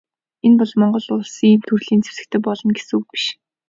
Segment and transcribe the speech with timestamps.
[0.47, 3.25] Энэ нь Монгол Улс ийм төрлийн зэвсэгтэй болно гэсэн үг биш.